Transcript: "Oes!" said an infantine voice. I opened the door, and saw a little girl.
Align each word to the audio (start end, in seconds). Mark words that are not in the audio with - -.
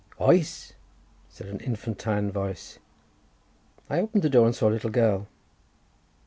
"Oes!" 0.19 0.73
said 1.29 1.45
an 1.45 1.59
infantine 1.59 2.31
voice. 2.31 2.79
I 3.87 3.99
opened 3.99 4.23
the 4.23 4.31
door, 4.31 4.47
and 4.47 4.55
saw 4.55 4.67
a 4.69 4.73
little 4.73 4.89
girl. 4.89 5.27